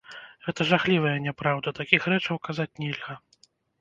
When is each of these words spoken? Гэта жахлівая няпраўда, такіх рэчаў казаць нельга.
Гэта 0.45 0.61
жахлівая 0.69 1.11
няпраўда, 1.27 1.73
такіх 1.81 2.01
рэчаў 2.15 2.41
казаць 2.49 2.69
нельга. 2.85 3.13